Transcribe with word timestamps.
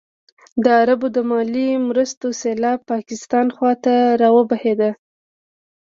د 0.63 0.65
عربو 0.79 1.07
د 1.15 1.17
مالي 1.29 1.69
مرستو 1.87 2.27
سېلاب 2.41 2.79
پاکستان 2.91 3.47
خوا 3.55 3.73
ته 3.85 3.95
راوبهېده. 4.21 4.91